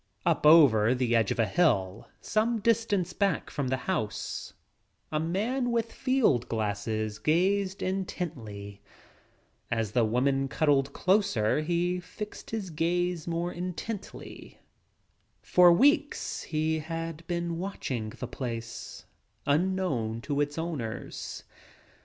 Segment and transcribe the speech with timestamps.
[0.25, 4.53] Up over the edge of a hill some distance back from the house
[5.11, 8.79] a man with field glasses gazed in tently.
[9.69, 14.59] As the woman cuddled closer he fixed his gaze more intently.
[15.43, 19.05] For weeks he had been watch ing the place
[19.45, 21.43] unknown to its owners.